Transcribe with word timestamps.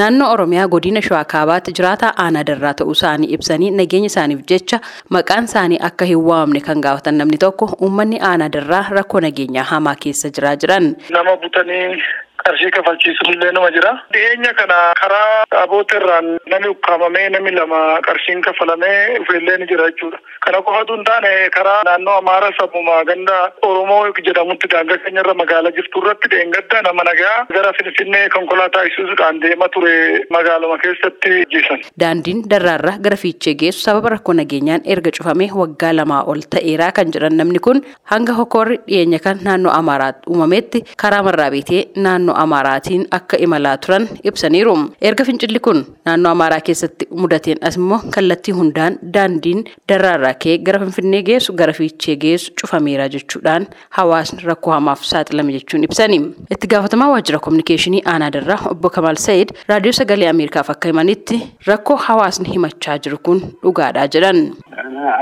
naannoo 0.00 0.30
Oromiyaa 0.34 0.68
godina 0.74 1.02
Shawaa 1.08 1.24
Kaabaatti 1.34 1.72
jiraataa 1.80 2.12
aanaa 2.24 2.44
darraa 2.52 2.74
ta'uu 2.80 2.92
isaanii 2.98 3.30
ibsanii 3.38 3.70
nageenya 3.80 4.10
isaaniif 4.12 4.42
jecha 4.54 4.80
maqaan 5.16 5.44
isaanii 5.50 5.78
akka 5.90 6.04
hin 6.12 6.22
waamne 6.30 6.60
kan 6.70 6.80
gaafatan 6.86 7.14
namni 7.22 7.38
tokko 7.44 7.70
uummanni 7.88 8.18
aanaa 8.30 8.48
darraa 8.58 8.82
rakkoo 8.98 9.20
nageenyaa 9.26 9.64
hamaa 9.74 9.94
keessa 10.04 10.30
jiraa 10.38 10.56
jiran. 10.64 10.94
Nama 11.16 11.36
butanii 11.44 12.02
qarshii 12.44 12.70
kafalchiisuun 12.76 13.32
illee 13.34 13.52
nama 13.52 13.70
jira. 13.76 13.92
Dhiyeenya 14.14 14.52
kana 14.60 14.78
karaa 15.00 15.44
dhaabota 15.54 15.96
irraan 16.00 16.28
namni 16.52 16.68
ukkaamamee 16.74 17.28
namni 17.34 17.52
lama 17.58 17.80
qarshiin 18.06 18.42
kafalamee 18.46 19.18
dhufeellee 19.18 19.56
ni 19.62 19.66
jira 19.72 19.88
jechuudha. 19.90 20.18
Kana 20.46 20.62
qofatu 20.68 20.96
hin 20.96 21.04
taane 21.10 21.32
karaa 21.56 21.80
naannoo 21.88 22.16
Amaaraa 22.20 22.52
sammuma 22.60 23.04
ganda 23.10 23.36
Oromoo 23.68 24.00
jedhamutti 24.28 24.68
daangaa 24.74 24.98
keenyarra 25.04 25.34
magaalaa 25.42 25.72
jirtu 25.78 26.02
irratti 26.02 26.28
dheengadda 26.34 26.82
nama 26.86 27.04
nagaa 27.10 27.36
gara 27.54 27.72
Finfinnee 27.78 28.28
konkolaataa 28.36 28.84
isuusuudhaan 28.90 29.40
deema 29.42 29.68
ture 29.76 29.94
magaaluma 30.36 30.78
keessatti 30.84 31.34
ajjeesan. 31.44 31.80
Daandiin 32.00 32.42
darraarraa 32.54 32.96
gara 33.06 33.16
fiichee 33.24 33.54
geessu 33.64 33.80
sababa 33.86 34.14
rakkoo 34.16 34.34
nageenyaan 34.40 34.82
erga 34.94 35.10
cufamee 35.18 35.50
waggaa 35.62 35.92
lamaa 36.00 36.22
ol 36.34 36.42
ta'eeraa 36.56 36.92
kan 36.98 37.12
jedhan 37.16 37.36
namni 37.42 37.58
kun 37.68 37.82
hanga 38.14 38.32
hokorri 38.40 38.78
dhiyeenya 38.88 39.18
kan 39.28 39.38
naannoo 39.48 39.72
Amaaraatti 39.80 40.30
uumametti 40.30 40.84
karaa 41.04 41.22
marraa 41.28 41.50
beetee 41.56 41.82
naannoo 42.06 42.29
Amaaraatiin 42.44 43.06
akka 43.18 43.36
imalaa 43.46 43.76
turan 43.76 44.08
ibsaniiru. 44.24 44.74
Erga 45.00 45.24
fincilli 45.24 45.58
kun 45.60 45.84
naannoo 46.04 46.32
Amaaraa 46.32 46.60
keessatti 46.60 47.06
mudateen 47.22 47.58
as 47.68 47.76
immoo 47.76 47.98
kallattii 48.14 48.54
hundaan 48.54 48.98
daandiin 49.14 49.64
darraarraa 49.88 50.34
ka'ee 50.44 50.58
gara 50.58 50.78
Finfinnee 50.84 51.22
geessu 51.22 51.52
gara 51.62 51.72
fiichee 51.72 52.16
geessu 52.24 52.52
cufameera 52.62 53.08
jechuudhaan 53.16 53.66
hawaasni 53.98 54.42
rakkoo 54.50 54.72
hamaaf 54.72 55.02
saaxilame 55.12 55.52
jechuun 55.58 55.84
ibsani. 55.84 56.20
Itti 56.50 56.66
gaafatamaa 56.74 57.08
waajjira 57.12 57.38
kominikeeshinii 57.38 58.02
aanaa 58.14 58.30
darraa 58.38 58.60
obbo 58.70 58.90
Kamal 58.90 59.16
Said 59.26 59.48
raadiyoo 59.68 59.92
sagalee 60.00 60.28
Ameerikaaf 60.28 60.70
akka 60.70 60.88
himanitti 60.88 61.40
rakkoo 61.66 61.96
hawaasni 61.96 62.48
himachaa 62.54 62.98
jiru 62.98 63.18
kun 63.22 63.40
dhugaadhaa 63.62 64.06
jedhan. 64.16 64.42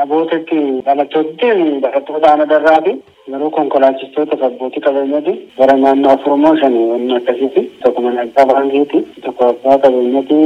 Abootatti 0.03 0.59
dhalattoonni 0.87 1.81
dhalattoota 1.83 2.31
aanaa 2.31 2.47
darraati. 2.53 2.93
Garuu 3.31 3.51
konkolaachistoota 3.51 4.37
abbootii 4.47 4.81
qabeenyaati. 4.81 5.33
Gara 5.59 5.77
naannoo 5.77 6.12
afurmoo 6.12 6.57
shanii 6.61 6.87
wanni 6.91 7.15
akkasiiti. 7.17 7.62
Tokko 7.83 8.03
mana 8.03 8.23
abbaa 8.23 8.47
baankiiti. 8.47 8.98
Tokko 9.25 9.45
abbaa 9.48 9.79
qabeenyaati. 9.79 10.39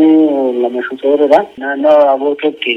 Lama 0.62 0.82
shuufeeridha. 0.88 1.40
Naannoo 1.58 1.98
abooteetti 2.14 2.74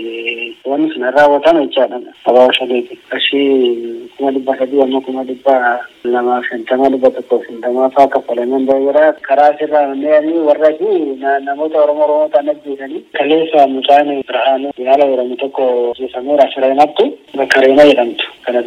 wanni 0.65 0.91
sun 0.93 1.03
raawwatame 1.15 1.65
jechaadha. 1.67 1.99
Abaa 2.25 2.53
shaniiti. 2.53 2.99
Qarshii 3.09 4.09
kuma 4.17 4.31
dhibba 4.31 4.57
sadii 4.57 4.81
amma 4.81 5.01
kuma 5.01 5.23
dhibba 5.23 5.79
lama 6.03 6.41
shantama 6.49 6.89
dhibba 6.89 7.09
tokko 7.11 7.41
shantamaa 7.47 7.89
fa'aa 7.89 8.07
kaffalameen 8.07 8.65
baay'eedha. 8.69 9.13
Karaa 9.27 9.49
asirraa 9.55 9.87
manneen 9.87 10.29
warra 10.47 10.69
fi 10.77 11.17
namoota 11.45 11.81
Oromoo 11.83 12.03
Oromoo 12.05 12.29
ta'an 12.29 12.49
ajjeesanii 12.49 13.01
kaleessa 13.17 13.67
mucaan 13.67 14.13
Birhaanuu 14.27 14.71
yaala 14.77 15.05
jedhamu 15.11 15.35
tokko 15.35 15.63
ajjeefameera 15.95 16.51
Shireenatti 16.53 17.05
bakka 17.37 17.61
Reena 17.61 17.85
jedhamtu. 17.89 18.25
Kana 18.45 18.61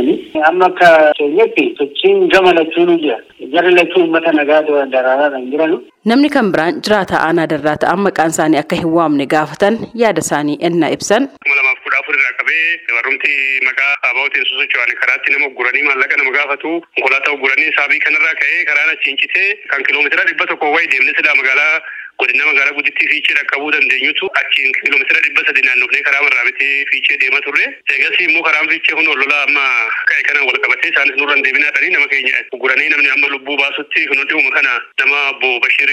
ajjeesanii. 0.00 0.42
Amma 0.48 0.66
akka 0.66 1.12
keenyatti 1.18 1.64
sochiin 1.78 2.28
gama 2.32 2.52
lachuun 2.54 2.98
jira. 3.02 3.18
Jarri 3.52 3.74
lachuu 3.74 4.02
uummata 4.04 4.32
nagaa 4.32 4.62
daraaraadhaan 4.92 5.50
jiranu. 5.50 5.80
Namni 6.04 6.30
kan 6.30 6.52
biraan 6.52 6.80
jiraataa 6.82 7.20
aanaa 7.26 7.46
darraa 7.52 7.76
ta'an 7.76 8.00
maqaan 8.06 8.30
isaanii 8.34 8.58
akka 8.62 8.76
hin 8.76 8.92
waamne 8.96 9.26
gaafatan 9.26 9.78
yaada 10.02 10.20
isaanii 10.24 10.58
ennaa 10.68 10.90
ibsan. 10.96 11.28
kuma 11.44 11.56
lamaaf 11.60 11.78
kudha 11.84 11.98
afur 12.02 12.14
irraa 12.18 12.34
qabee 12.40 12.64
barrumti 12.96 13.32
maqaa 13.68 13.92
abaa'otiin 14.10 14.46
sosocho'an 14.50 14.94
karaatti 15.00 15.32
nama 15.34 15.46
ugguranii 15.50 15.84
maallaqa 15.88 16.16
nama 16.20 16.32
gaafatu 16.38 16.70
konkolaataa 16.94 17.34
ugguranii 17.36 17.72
saabii 17.78 18.00
kanarraa 18.06 18.34
ka'ee 18.42 18.64
karaan 18.70 18.92
achiin 18.94 19.20
citee 19.22 19.48
kan 19.72 19.84
kiiloomeetira 19.88 20.24
dhibba 20.30 20.46
tokko 20.52 20.72
wayii 20.76 20.90
deemnee 20.94 21.36
magaalaa 21.40 21.74
godina 22.20 22.46
magaalaa 22.50 22.76
guddittii 22.78 23.08
fiichee 23.12 23.36
dhaqqabuu 23.38 23.70
dandeenyutu 23.76 24.30
achiin 24.42 24.72
kiiloomeetira 24.78 25.20
dhibba 25.26 25.44
sadi 25.48 25.62
naannofnee 25.68 26.02
karaa 26.08 26.22
marraa 26.26 26.44
bitee 26.50 26.72
fiichee 26.92 27.18
deema 27.24 27.40
turre 27.46 27.66
eegas 27.94 28.20
immoo 28.26 28.42
karaan 28.48 28.68
fiichee 28.72 28.96
kun 29.00 29.08
olola 29.14 29.38
amma 29.48 29.64
ka'e 30.12 30.22
kanaan 30.28 30.46
wal 30.50 30.60
qabatee 30.66 30.92
isaanis 30.94 31.16
nurraan 31.20 31.42
deebinaadhanii 31.46 31.92
nama 31.96 32.08
keenya 32.14 32.42
ugguranii 32.58 32.88
namni 32.94 33.12
amma 33.16 33.32
lubbuu 33.34 33.56
baasutti 33.62 34.06
kun 34.12 34.24
dhihuma 34.32 34.54
kana 34.58 34.74
nama 35.02 35.20
obbo 35.34 35.52
Bashir 35.66 35.90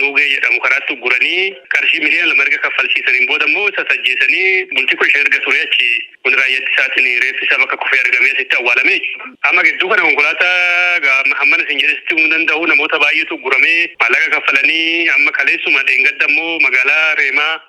Nuugee 0.00 0.28
jedhamu 0.34 0.60
karaatti 0.66 0.92
ugguranii 0.98 1.42
qarshii 1.76 2.00
miliyoona 2.04 2.30
lama 2.32 2.44
erga 2.48 2.58
kaffalchiisaniin 2.66 3.26
booda 3.30 3.46
immoo 3.50 3.68
isa 3.72 3.84
sajjeesanii 3.90 4.48
bultii 4.74 4.98
kudha 5.02 5.20
erga 5.24 5.40
ture 5.46 5.60
achi 5.66 5.90
kun 6.26 6.34
raayyaatti 6.40 6.72
isaatiin 6.76 7.08
reeffi 7.24 7.44
isaa 7.46 7.58
bakka 7.62 7.76
kufee 7.82 8.00
argamee 8.04 8.32
asitti 8.34 8.56
awwaalame. 8.60 8.96
Amma 9.48 9.62
gidduu 9.66 9.88
kana 9.90 10.02
konkolaataa 10.02 11.20
hamman 11.40 11.60
isin 11.64 11.80
jedhesitti 11.82 12.28
danda'u 12.32 12.66
namoota 12.70 12.98
baay'eetu 13.04 13.34
ugguramee 13.38 13.78
maallaqa 14.00 14.30
kaffalanii 14.34 15.08
amma 15.16 15.32
kaleessuma 15.66 15.82
dheengadda 15.86 16.26
immoo 16.28 16.58
magaalaa 16.60 17.14
Reemaa 17.14 17.60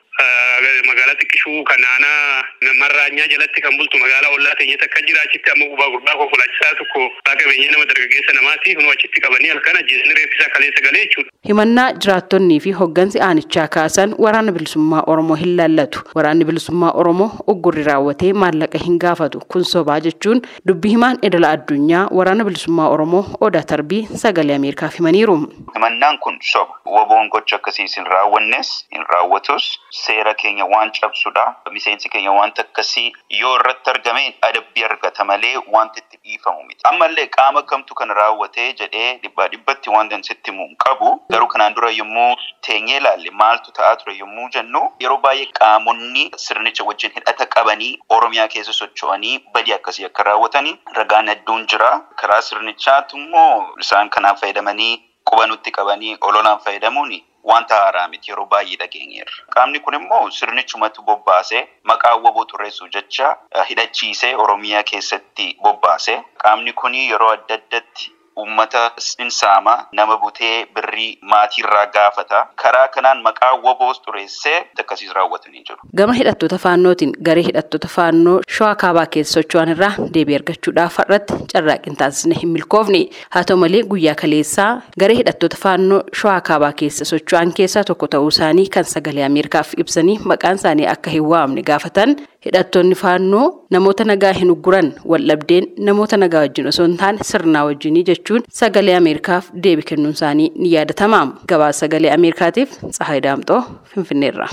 magaalaa 0.90 1.16
xiqqishuu 1.22 1.64
kan 1.70 1.84
aanaa 1.94 2.44
marraanyaa 2.82 3.28
jalatti 3.34 3.62
kan 3.62 3.78
bultu 3.78 3.98
magaalaa 4.04 4.32
ollaa 4.38 4.56
teenyatti 4.60 4.86
akka 4.90 5.02
jiraachitti 5.08 5.52
amma 5.54 5.66
gubaa 5.72 5.90
gurbaa 5.94 6.16
konkolaachisaa 6.22 6.74
tokko 6.80 7.02
qabeenya 7.30 7.72
nama 7.72 7.86
dargaggeessa 7.92 8.34
namaati 8.38 8.76
kunuu 8.76 8.92
achitti 8.96 9.22
qabanii 9.26 9.50
halkan 9.54 9.78
ajjeesanii 9.82 10.16
reeffisaa 10.20 10.50
kaleessa 10.56 10.82
galee 10.88 11.04
jechuudha. 11.06 11.32
Himannaa 11.50 11.92
jiraattonnii 12.06 12.60
fi 12.66 12.72
hoggansi 12.80 13.20
aanichaa 13.28 13.68
kaasan 13.68 14.16
waraana 14.26 14.52
bilisummaa 14.52 15.04
Oromoo 15.14 15.36
hin 15.44 15.56
laallatu. 15.58 16.02
Waraanni 16.16 16.46
bilisummaa 16.46 16.92
Oromoo 17.04 17.30
uggurri 17.54 17.84
raawwatee 17.90 18.34
maallaqa 18.34 18.78
hin 18.86 18.98
gaafatu. 19.06 19.40
Kun 19.48 19.64
sobaa 19.74 20.00
jechuun 20.00 20.42
dubbii 20.68 20.92
himaan 20.96 21.20
idila 21.30 21.50
addunyaa 21.58 22.08
waraana 22.22 22.44
bilisummaa 22.50 22.90
Oromoo 22.96 23.24
Odaa 23.42 23.64
Tarbii 23.74 24.08
sagalee 24.24 24.56
Ameerikaaf 24.56 24.96
himaniiru. 25.00 25.38
Himannaan 25.76 26.20
kun 26.20 26.38
soba. 26.42 26.74
Waboon 26.98 27.30
gocha 27.30 27.56
akkasiis 27.56 27.96
hin 27.98 28.06
raawwannes 28.06 28.74
hin 28.96 29.06
raawwatus 29.14 29.80
seera 30.08 30.34
keenya 30.42 30.66
waan 30.74 30.92
cabsudha. 31.00 31.46
Miseensi 31.72 32.10
keenya 32.10 32.32
wanta 32.40 32.62
akkasii 32.66 33.12
yoo 33.40 33.54
irratti 33.60 33.90
argame 33.94 34.24
adabbii 34.50 34.84
argata 34.90 35.26
malee 35.32 35.56
wanta 35.76 36.00
itti 36.04 36.18
dhiifamu 36.24 36.64
miti. 36.68 36.82
Ammallee 36.92 37.28
qaama 37.38 37.62
kamtu 37.72 37.96
kan 37.96 38.10
raawwatee 38.20 38.68
jedhee 38.82 39.10
dhibbaa 39.24 39.48
dhibbatti 39.54 39.90
wanta 39.90 40.22
sitti 40.30 40.52
himu 40.52 40.68
qabu. 40.86 41.10
Garuu 41.32 41.48
kanaan 41.48 41.74
dura 41.76 41.92
yommuu 41.92 42.36
teenyee 42.68 42.98
ilaalle 43.02 43.32
maaltu 43.42 43.72
ta'aa 43.80 43.96
ture 44.04 44.16
yommuu 44.18 44.50
jennu 44.58 44.82
yeroo 45.04 45.18
baay'ee 45.26 45.50
qaamonni 45.60 46.30
sirnicha 46.46 46.84
wajjin 46.92 47.12
hidhata 47.16 47.46
qabanii 47.56 47.92
Oromiyaa 48.10 48.48
keessa 48.54 48.74
socho'anii 48.74 49.36
badii 49.54 49.74
akkasii 49.80 50.06
akka 50.06 50.24
raawwatanii 50.30 50.76
ragaan 51.00 51.30
hedduun 51.34 51.68
jira. 51.68 51.92
Karaa 52.22 52.42
sirnichaatu 52.42 53.18
immoo 53.18 53.68
isaan 53.80 54.10
kanaaf 54.10 54.40
fayyadamanii 54.42 54.94
quba 55.30 55.48
nutti 55.48 55.72
qabanii 55.72 56.18
ololaan 56.22 56.60
fayyadamuun 56.66 57.12
wanta 57.52 57.76
haaraa 57.82 58.08
miti 58.08 58.32
yeroo 58.32 58.46
baay'ee 58.54 58.78
dhageenyeerra. 58.82 59.46
Qaamni 59.56 59.80
kun 59.80 59.94
immoo 60.00 60.30
sirnichumatu 60.40 61.02
bobbaasee 61.10 61.64
maqaa 61.92 62.16
waboo 62.26 62.46
xureessuu 62.52 62.88
jecha 62.98 63.38
hidhachiisee 63.70 64.36
Oromiyaa 64.36 64.84
keessatti 64.92 65.48
bobbaase. 65.64 66.16
Qaamni 66.44 66.74
kun 66.74 66.96
yeroo 66.96 67.32
adda 67.38 67.56
addatti 67.62 68.12
uummata 68.44 68.82
hin 69.20 69.32
saama 69.32 69.74
nama 70.00 70.18
butee 70.24 70.66
birrii 70.76 71.18
maatiirraa 71.32 71.86
gaafata. 71.96 72.46
Karaa 72.64 72.88
kanaan 72.96 73.22
maqaa 73.28 73.54
woboos 73.64 74.02
xureessee 74.06 74.58
akkasiis 74.84 75.14
raawwatanii 75.20 75.64
jiru. 75.70 75.80
Gama 75.98 76.14
hidhattoota 76.20 76.58
faannootiin 76.66 77.14
garee 77.30 77.44
hidhattoota 77.50 77.88
faannoo 77.96 78.36
shawaa 78.58 78.76
kaabaa 78.84 79.06
keessa 79.16 79.34
socho'an 79.40 79.70
irraa 79.76 79.92
deebii 80.14 80.36
argachuudhaaf 80.40 80.98
har'atti 81.04 81.34
carraaqqiin 81.54 81.98
taasisne 82.04 82.36
hin 82.42 82.50
milkoofne. 82.58 83.02
Haa 83.30 83.44
ta'u 83.52 83.58
malee 83.66 83.84
guyyaa 83.94 84.16
kaleessaa 84.22 84.70
garee 85.00 85.18
hidhattoota 85.22 85.58
faannoo 85.64 86.02
shawaa 86.22 86.42
kaabaa 86.52 86.74
keessa 86.84 87.06
socho'an 87.14 87.54
keessaa 87.62 87.84
tokko 87.92 88.08
ta'uu 88.16 88.28
isaanii 88.36 88.68
kan 88.78 88.84
sagalee 88.94 89.26
ameerikaaf 89.32 89.74
ibsanii 89.86 90.20
maqaan 90.34 90.56
isaanii 90.62 90.88
akka 90.96 91.10
hin 91.18 91.26
waamne 91.34 91.64
gaafatan. 91.72 92.16
Hidhattoonni 92.46 92.96
faannoo 92.96 93.46
namoota 93.76 94.04
nagaa 94.10 94.34
hin 94.40 94.52
ugguran 94.52 94.94
waldhabdeen 95.14 95.66
namoota 95.88 96.18
nagaa 96.18 96.40
wajjin 96.46 96.68
osoo 96.72 96.86
hin 96.86 96.98
taane 97.02 97.24
sirnaa 97.30 97.64
wajjinii 97.70 98.04
jechuun 98.28 98.44
sagalee 98.60 98.96
ameerikaaf 99.00 99.46
deebii 99.64 99.86
kennuun 99.92 100.16
isaanii 100.18 100.50
ni 100.64 100.72
yaadatama 100.74 101.20
gabaasa 101.52 101.80
sagalee 101.86 102.12
ameerikaatiif 102.18 102.74
tsahaay 102.92 103.22
daamxoo 103.28 103.62
finfinneerra. 103.94 104.48